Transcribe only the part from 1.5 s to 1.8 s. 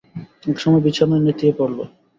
পড়ল।